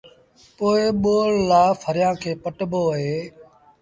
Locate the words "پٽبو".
2.43-2.81